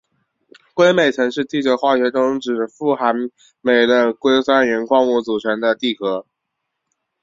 [0.73, 3.15] 硅镁层是地球化学中指富含
[3.61, 6.25] 镁的硅酸盐矿物组成的地壳。